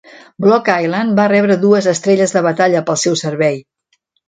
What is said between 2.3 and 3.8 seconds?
de batalla pel seu servei.